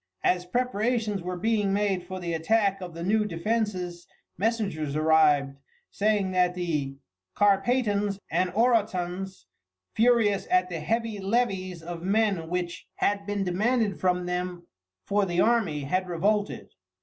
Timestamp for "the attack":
2.19-2.81